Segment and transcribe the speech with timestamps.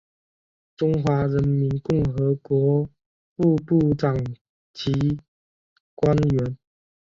[0.77, 2.89] 中华人民共和国
[3.35, 4.17] 副部长
[4.73, 5.19] 级
[5.93, 6.57] 官员。